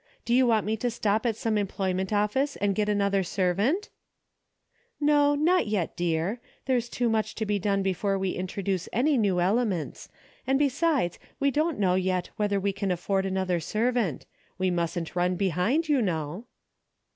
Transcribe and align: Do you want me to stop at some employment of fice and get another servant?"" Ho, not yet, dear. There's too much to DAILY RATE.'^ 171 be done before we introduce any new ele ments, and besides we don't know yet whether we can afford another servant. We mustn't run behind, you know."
Do 0.25 0.33
you 0.33 0.47
want 0.47 0.65
me 0.65 0.75
to 0.77 0.89
stop 0.89 1.27
at 1.27 1.35
some 1.35 1.59
employment 1.59 2.11
of 2.11 2.31
fice 2.31 2.55
and 2.55 2.73
get 2.73 2.89
another 2.89 3.21
servant?"" 3.21 3.89
Ho, 5.07 5.35
not 5.35 5.67
yet, 5.67 5.95
dear. 5.95 6.41
There's 6.65 6.89
too 6.89 7.07
much 7.07 7.35
to 7.35 7.45
DAILY 7.45 7.57
RATE.'^ 7.57 7.65
171 7.65 7.83
be 7.83 7.83
done 7.83 7.83
before 7.83 8.17
we 8.17 8.31
introduce 8.31 8.89
any 8.91 9.15
new 9.15 9.39
ele 9.39 9.63
ments, 9.63 10.09
and 10.47 10.57
besides 10.57 11.19
we 11.39 11.51
don't 11.51 11.77
know 11.77 11.93
yet 11.93 12.31
whether 12.35 12.59
we 12.59 12.73
can 12.73 12.89
afford 12.89 13.27
another 13.27 13.59
servant. 13.59 14.25
We 14.57 14.71
mustn't 14.71 15.15
run 15.15 15.35
behind, 15.35 15.87
you 15.87 16.01
know." 16.01 16.47